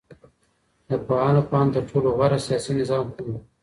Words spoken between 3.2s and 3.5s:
دی؟